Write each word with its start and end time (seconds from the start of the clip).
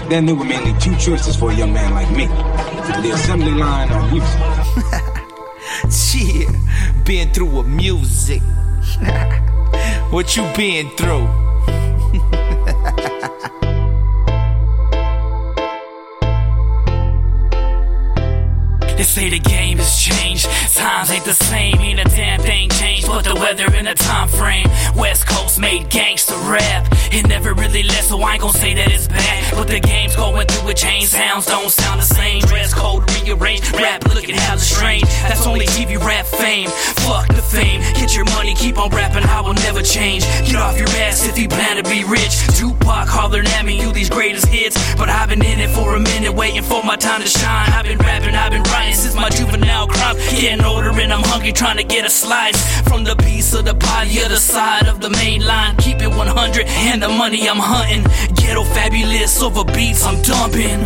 back 0.00 0.10
then 0.10 0.26
there 0.26 0.34
were 0.34 0.44
mainly 0.44 0.78
two 0.78 0.94
choices 0.96 1.34
for 1.36 1.50
a 1.50 1.54
young 1.54 1.72
man 1.72 1.94
like 1.94 2.10
me 2.10 2.26
the 3.02 3.12
assembly 3.14 3.52
line 3.52 3.90
or 3.90 4.02
music. 4.10 4.40
yeah, 6.14 7.02
been 7.04 7.32
through 7.32 7.46
with 7.56 7.66
music. 7.66 8.42
what 10.10 10.36
you 10.36 10.42
been 10.54 10.90
through? 10.96 11.26
They 18.96 19.02
say 19.02 19.28
the 19.28 19.38
game 19.38 19.76
has 19.76 20.00
changed. 20.00 20.48
Times 20.74 21.10
ain't 21.10 21.26
the 21.26 21.34
same, 21.34 21.76
ain't 21.80 22.00
a 22.00 22.04
damn 22.04 22.40
thing 22.40 22.70
changed. 22.70 23.06
But 23.06 23.24
the 23.24 23.34
weather 23.34 23.70
in 23.74 23.86
a 23.86 23.94
time 23.94 24.26
frame. 24.26 24.66
West 24.96 25.28
Coast 25.28 25.58
made 25.60 25.90
gangster 25.90 26.34
rap. 26.48 26.95
It 27.16 27.28
never 27.28 27.54
really 27.54 27.82
left, 27.82 28.04
so 28.04 28.20
I 28.20 28.34
ain't 28.34 28.42
gon' 28.42 28.52
say 28.52 28.74
that 28.74 28.92
it's 28.92 29.08
bad. 29.08 29.54
But 29.54 29.68
the 29.68 29.80
game's 29.80 30.14
going 30.14 30.46
through 30.48 30.68
a 30.68 30.74
change. 30.74 31.08
Sounds 31.08 31.46
don't 31.46 31.70
sound 31.70 32.02
the 32.02 32.04
same. 32.04 32.42
Dress 32.42 32.74
code 32.74 33.10
rearranged. 33.10 33.72
Rap 33.72 34.04
looking 34.12 34.34
hella 34.34 34.60
strange. 34.60 35.04
That's 35.24 35.46
only 35.46 35.64
TV 35.64 35.96
rap 35.96 36.26
fame. 36.26 36.68
Fuck 37.08 37.28
the 37.28 37.40
fame. 37.40 37.80
Get 37.94 38.14
your 38.14 38.26
money, 38.36 38.54
keep 38.54 38.76
on 38.76 38.90
rapping. 38.90 39.24
I 39.24 39.40
will 39.40 39.54
never 39.64 39.80
change. 39.80 40.24
Get 40.44 40.56
off 40.56 40.76
your 40.76 40.88
ass 41.08 41.26
if 41.26 41.38
you 41.38 41.48
plan 41.48 41.82
to 41.82 41.84
be 41.88 42.04
rich. 42.04 42.36
Tupac 42.52 43.08
hollering 43.08 43.46
at 43.46 43.64
me, 43.64 43.80
you 43.80 43.92
these 43.94 44.10
greatest 44.10 44.48
hits. 44.48 44.76
But 44.96 45.08
I've 45.08 45.30
been 45.30 45.42
in 45.42 45.58
it 45.58 45.70
for 45.70 45.96
a 45.96 46.00
minute, 46.00 46.34
waiting 46.34 46.62
for 46.62 46.84
my 46.84 46.96
time 46.96 47.22
to 47.22 47.28
shine. 47.28 47.72
I've 47.72 47.86
been 47.86 47.96
rapping, 47.96 48.34
I've 48.34 48.52
been 48.52 48.62
writing 48.64 48.94
since 48.94 49.14
my 49.14 49.30
juvenile. 49.30 49.55
Getting 50.36 50.66
older 50.66 50.90
and 50.90 51.10
I'm 51.10 51.24
hungry, 51.24 51.52
trying 51.52 51.78
to 51.78 51.82
get 51.82 52.04
a 52.04 52.10
slice 52.10 52.60
from 52.82 53.04
the 53.04 53.16
piece 53.16 53.54
of 53.54 53.64
the 53.64 53.74
pie, 53.74 54.04
the 54.04 54.20
other 54.22 54.36
side 54.36 54.86
of 54.86 55.00
the 55.00 55.08
main 55.08 55.40
line. 55.40 55.74
Keep 55.78 56.02
it 56.02 56.08
100 56.08 56.66
and 56.92 57.02
the 57.02 57.08
money 57.08 57.48
I'm 57.48 57.56
hunting. 57.56 58.04
Ghetto 58.36 58.64
fabulous 58.64 59.42
over 59.42 59.64
beats 59.64 60.04
I'm 60.04 60.20
dumping. 60.20 60.84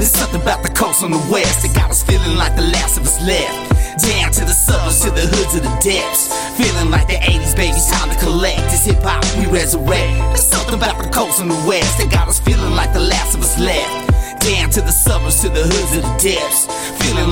There's 0.00 0.10
something 0.10 0.40
about 0.40 0.62
the 0.62 0.70
coast 0.70 1.02
on 1.02 1.10
the 1.10 1.20
west 1.28 1.60
that 1.62 1.74
got 1.76 1.90
us 1.90 2.02
feeling 2.02 2.36
like 2.38 2.56
the 2.56 2.62
last 2.62 2.96
of 2.96 3.04
us 3.04 3.20
left. 3.20 3.76
Down 4.00 4.32
to 4.32 4.44
the 4.48 4.56
suburbs, 4.56 5.04
to 5.04 5.10
the 5.10 5.26
hoods 5.36 5.54
of 5.54 5.62
the 5.68 5.74
depths. 5.84 6.32
Feeling 6.56 6.88
like 6.88 7.08
the 7.08 7.20
80s, 7.20 7.54
baby, 7.54 7.76
time 7.92 8.08
to 8.08 8.16
collect. 8.24 8.72
This 8.72 8.86
hip 8.86 9.04
hop, 9.04 9.20
we 9.36 9.52
resurrect. 9.52 10.16
There's 10.32 10.48
something 10.48 10.74
about 10.74 10.96
the 11.02 11.10
coast 11.10 11.42
on 11.42 11.48
the 11.48 11.62
west 11.68 11.98
that 11.98 12.10
got 12.10 12.26
us 12.26 12.40
feeling 12.40 12.72
like 12.72 12.94
the 12.94 13.04
last 13.04 13.36
of 13.36 13.42
us 13.42 13.58
left. 13.60 14.08
Down 14.40 14.70
to 14.70 14.80
the 14.80 14.92
suburbs, 14.92 15.42
to 15.42 15.50
the 15.50 15.60
hoods 15.60 15.92
of 15.98 16.02
the 16.08 16.14
depths. 16.16 16.64
Feeling 17.02 17.27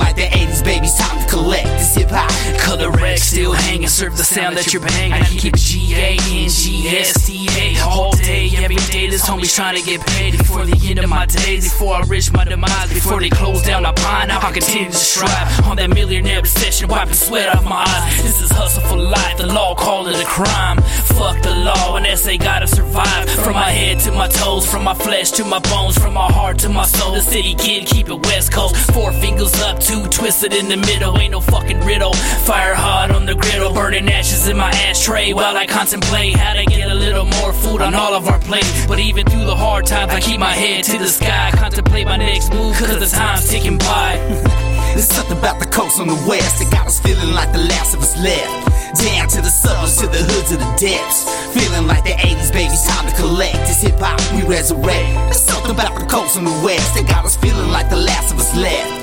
Still 3.17 3.51
hanging, 3.51 3.87
serve 3.87 4.15
the 4.15 4.23
sound 4.23 4.57
that 4.57 4.71
you're 4.73 4.81
banging. 4.81 5.13
I 5.13 5.23
keep 5.25 5.53
it 5.53 5.59
G 5.59 5.93
A 5.95 6.17
N 6.17 6.49
G 6.49 6.87
S 6.87 7.27
T 7.27 7.47
A 7.57 7.77
all 7.81 8.11
day, 8.15 8.49
every 8.57 8.77
day. 8.89 9.07
This 9.09 9.27
homie's 9.27 9.53
trying 9.53 9.75
to 9.75 9.83
get 9.83 10.05
paid 10.07 10.37
before 10.37 10.65
the 10.65 10.79
end 10.89 10.99
of 10.99 11.09
my 11.09 11.25
days, 11.25 11.65
before 11.71 11.95
I 11.95 12.01
reach 12.03 12.31
my 12.31 12.45
demise, 12.45 12.93
before 12.93 13.19
they 13.19 13.29
close 13.29 13.61
down 13.63 13.83
my 13.83 13.91
pine. 13.91 14.31
I'll 14.31 14.53
continue 14.53 14.89
to 14.89 14.95
strive 14.95 15.67
on 15.67 15.75
that 15.77 15.89
millionaire 15.89 16.39
obsession, 16.39 16.87
wiping 16.87 17.13
sweat 17.13 17.53
off 17.53 17.63
my 17.63 17.83
eyes. 17.85 18.23
This 18.23 18.41
is 18.41 18.51
hustle 18.51 18.83
for 18.83 18.97
life, 18.97 19.37
the 19.37 19.47
law 19.47 19.75
call 19.75 20.07
it 20.07 20.15
a 20.19 20.25
crime. 20.25 20.77
Fuck 21.17 21.41
the 21.43 21.53
law, 21.53 21.86
and 22.17 22.25
they 22.25 22.37
gotta 22.37 22.67
survive. 22.67 23.29
From 23.29 23.53
my 23.53 23.69
head 23.69 23.99
to 24.01 24.11
my 24.11 24.27
toes, 24.27 24.65
from 24.69 24.83
my 24.83 24.93
flesh 24.93 25.31
to 25.31 25.43
my 25.43 25.59
bones, 25.59 25.97
from 25.97 26.13
my 26.13 26.31
heart 26.31 26.57
to 26.59 26.69
my 26.69 26.85
soul. 26.85 27.13
The 27.13 27.21
city 27.21 27.53
kid, 27.55 27.85
keep 27.85 28.09
it 28.09 28.25
west 28.25 28.51
coast. 28.51 28.75
Four 28.91 29.11
fingers 29.13 29.53
up, 29.61 29.79
two 29.79 30.05
twisted 30.07 30.53
in 30.53 30.67
the 30.67 30.77
middle. 30.77 31.17
Ain't 31.17 31.31
no 31.31 31.41
fucking 31.41 31.79
riddle. 31.81 32.13
Fire 32.45 32.73
hot 32.73 33.11
on 33.11 33.25
the 33.25 33.35
griddle, 33.35 33.73
burning 33.73 34.09
ashes 34.09 34.47
in 34.47 34.57
my 34.57 34.69
ashtray 34.69 35.33
while 35.33 35.55
I 35.55 35.65
contemplate 35.65 36.35
how 36.35 36.53
to 36.53 36.65
get 36.65 36.89
a 36.89 36.95
little 36.95 37.25
more 37.25 37.53
food 37.53 37.81
on 37.81 37.93
all 37.93 38.13
of 38.13 38.27
our 38.27 38.39
plates. 38.39 38.87
But 38.87 38.99
even 38.99 39.25
through 39.25 39.45
the 39.45 39.55
hard 39.55 39.85
times, 39.85 40.11
I 40.11 40.19
keep 40.19 40.39
my 40.39 40.53
head 40.53 40.83
to 40.85 40.97
the 40.97 41.07
sky. 41.07 41.51
Contemplate 41.55 42.05
my 42.05 42.17
next 42.17 42.53
move, 42.53 42.75
cause 42.77 42.99
the 42.99 43.17
time's 43.17 43.49
ticking 43.49 43.77
by. 43.77 44.17
There's 44.97 45.07
something 45.09 45.37
about 45.37 45.59
the 45.59 45.67
coast 45.67 45.99
on 45.99 46.07
the 46.07 46.25
west 46.27 46.57
that 46.59 46.71
got 46.71 46.87
us 46.87 46.99
feeling 46.99 47.31
like 47.31 47.51
the 47.51 47.59
last 47.59 47.93
of 47.93 48.01
us 48.01 48.17
left. 48.17 49.03
Down 49.03 49.27
to 49.27 49.41
the 49.41 49.49
suburbs, 49.49 49.97
to 49.97 50.07
the 50.07 50.17
hoods 50.17 50.51
of 50.51 50.59
the 50.59 50.75
depths. 50.79 51.36
Feeling 51.57 51.87
like 51.87 52.03
the 52.03 52.11
80s, 52.11 52.53
baby, 52.53 52.75
time 52.85 53.09
to 53.09 53.15
collect. 53.15 53.57
This 53.65 53.81
hip 53.81 53.95
hop, 53.97 54.21
we 54.35 54.43
resurrect. 54.43 54.85
There's 54.85 55.41
something 55.41 55.71
about 55.71 55.97
the 55.97 56.05
coast 56.05 56.37
on 56.37 56.43
the 56.43 56.51
west 56.63 56.93
that 56.93 57.07
got 57.07 57.25
us 57.25 57.35
feeling 57.35 57.69
like 57.69 57.89
the 57.89 57.95
last 57.95 58.31
of 58.31 58.39
us 58.39 58.55
left. 58.55 58.96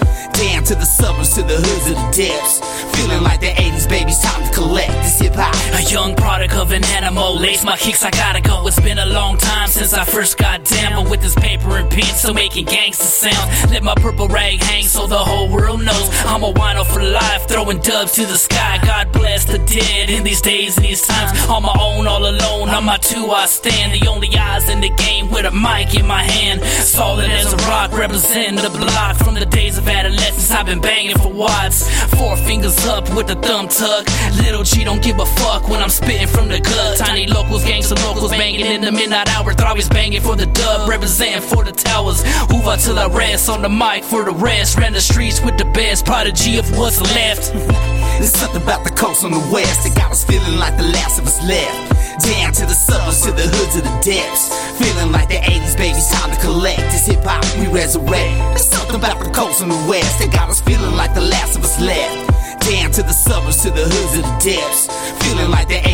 To 0.64 0.74
the 0.74 0.86
suburbs, 0.86 1.34
to 1.34 1.42
the 1.42 1.56
hoods 1.56 1.90
of 1.90 1.96
the 1.96 2.24
depths. 2.24 2.58
Feeling 2.96 3.22
like 3.22 3.38
the 3.40 3.52
80s, 3.52 3.86
baby, 3.86 4.12
time 4.22 4.42
to 4.48 4.50
collect. 4.50 4.90
This 5.04 5.20
hip 5.20 5.34
hop. 5.34 5.54
A 5.78 5.82
young 5.92 6.16
product 6.16 6.54
of 6.54 6.72
an 6.72 6.82
animal. 6.96 7.38
Lace 7.38 7.62
my 7.62 7.76
kicks, 7.76 8.02
I 8.02 8.10
gotta 8.10 8.40
go. 8.40 8.66
It's 8.66 8.80
been 8.80 8.98
a 8.98 9.04
long 9.04 9.36
time 9.36 9.68
since 9.68 9.92
I 9.92 10.04
first 10.04 10.38
got 10.38 10.64
down. 10.64 11.02
But 11.02 11.10
with 11.10 11.20
this 11.20 11.34
paper 11.34 11.76
and 11.76 11.90
pen, 11.90 12.04
still 12.04 12.32
making 12.32 12.64
gangster 12.64 13.04
sound. 13.04 13.72
Let 13.72 13.82
my 13.82 13.94
purple 13.96 14.26
rag 14.26 14.62
hang 14.62 14.84
so 14.84 15.06
the 15.06 15.18
whole 15.18 15.50
world 15.50 15.84
knows 15.84 16.08
I'm 16.24 16.42
a 16.42 16.50
wino 16.50 16.86
for 16.86 17.02
life. 17.02 17.46
Throwing 17.46 17.80
dubs 17.80 18.12
to 18.12 18.24
the 18.24 18.38
sky. 18.38 18.80
God 18.82 19.12
bless 19.12 19.44
the 19.44 19.58
dead 19.58 20.08
in 20.08 20.24
these 20.24 20.40
days 20.40 20.78
and 20.78 20.86
these 20.86 21.06
times. 21.06 21.46
On 21.46 21.62
my 21.62 21.76
own, 21.78 22.06
all 22.06 22.24
alone. 22.24 22.70
On 22.70 22.84
my 22.84 22.96
two, 22.96 23.26
I 23.30 23.44
stand. 23.44 23.92
The 24.00 24.08
only 24.08 24.34
eyes 24.34 24.70
in 24.70 24.80
the 24.80 24.88
game 24.96 25.30
with 25.30 25.44
a 25.44 25.50
mic 25.50 25.94
in 25.94 26.06
my 26.06 26.22
hand. 26.22 26.62
Solid 26.62 27.28
as 27.28 27.52
a 27.52 27.56
rock, 27.68 27.92
representing 27.92 28.56
the 28.56 28.70
block 28.70 29.16
from 29.16 29.34
the 29.34 29.44
days 29.44 29.76
of 29.76 29.86
adolescence. 29.86 30.53
I've 30.54 30.66
been 30.66 30.80
banging 30.80 31.18
for 31.18 31.32
watts. 31.32 31.82
Four 32.16 32.36
fingers 32.36 32.86
up 32.86 33.12
with 33.16 33.26
the 33.26 33.34
thumb 33.34 33.66
tuck. 33.66 34.06
Little 34.36 34.62
G 34.62 34.84
don't 34.84 35.02
give 35.02 35.18
a 35.18 35.26
fuck 35.26 35.68
when 35.68 35.82
I'm 35.82 35.90
spitting 35.90 36.28
from 36.28 36.48
the 36.48 36.60
gut. 36.60 36.96
Tiny 36.96 37.26
locals, 37.26 37.64
gangsta 37.64 37.96
locals 38.06 38.30
banging 38.30 38.64
in 38.64 38.80
the 38.80 38.92
midnight 38.92 39.28
hour. 39.30 39.52
Throwies 39.52 39.90
banging 39.90 40.22
for 40.22 40.36
the 40.36 40.46
dub, 40.46 40.88
representing 40.88 41.42
for 41.42 41.64
the 41.64 41.72
towers. 41.72 42.22
Hoover 42.50 42.76
till 42.76 42.98
I 43.00 43.08
rest 43.08 43.48
on 43.48 43.62
the 43.62 43.68
mic 43.68 44.04
for 44.04 44.24
the 44.24 44.30
rest. 44.30 44.78
Ran 44.78 44.92
the 44.92 45.00
streets 45.00 45.42
with 45.44 45.58
the 45.58 45.64
best 45.66 46.06
prodigy 46.06 46.56
of 46.58 46.70
what's 46.78 47.00
left. 47.00 47.52
There's 48.18 48.32
something 48.32 48.62
about 48.62 48.84
the 48.84 48.90
coast 48.90 49.24
on 49.24 49.32
the 49.32 49.44
west 49.52 49.82
that 49.82 49.96
got 49.96 50.12
us 50.12 50.24
feeling 50.24 50.56
like 50.56 50.76
the 50.76 50.84
last 50.84 51.18
of 51.18 51.26
us 51.26 51.42
left. 51.42 51.94
Down 52.22 52.52
to 52.52 52.62
the 52.62 52.78
suburbs, 52.78 53.22
to 53.22 53.32
the 53.32 53.42
hoods 53.42 53.74
of 53.74 53.82
the 53.82 53.98
depths. 54.00 54.54
Feeling 54.78 55.10
like 55.10 55.28
the 55.28 55.42
80s, 55.42 55.76
baby, 55.76 55.98
time 56.12 56.30
to 56.30 56.40
collect. 56.40 56.78
This 56.94 57.06
hip 57.06 57.24
hop, 57.24 57.42
we 57.58 57.66
resurrect. 57.66 58.53
About 58.94 59.18
the 59.18 59.30
coast 59.30 59.60
on 59.60 59.68
the 59.68 59.86
west 59.88 60.20
They 60.20 60.28
got 60.28 60.48
us 60.48 60.60
feeling 60.60 60.94
like 60.94 61.14
the 61.14 61.20
last 61.20 61.58
of 61.58 61.64
us 61.64 61.80
left. 61.80 62.30
Down 62.64 62.90
to 62.92 63.02
the 63.02 63.12
suburbs, 63.12 63.60
to 63.62 63.70
the 63.70 63.84
hoods 63.84 64.16
of 64.16 64.24
the 64.24 64.36
depths. 64.40 64.88
Feeling 65.20 65.50
like 65.50 65.68
the 65.68 65.74
80s, 65.74 65.84
baby, 65.84 65.93